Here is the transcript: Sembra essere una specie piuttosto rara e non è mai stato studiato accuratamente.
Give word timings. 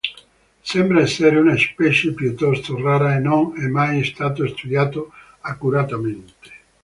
Sembra 0.63 1.01
essere 1.01 1.37
una 1.37 1.55
specie 1.55 2.11
piuttosto 2.15 2.75
rara 2.81 3.15
e 3.15 3.19
non 3.19 3.53
è 3.59 3.67
mai 3.67 4.03
stato 4.03 4.47
studiato 4.47 5.11
accuratamente. 5.41 6.53